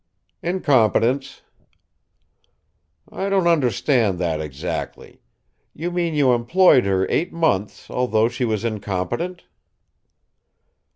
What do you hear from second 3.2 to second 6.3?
don't understand that exactly. You mean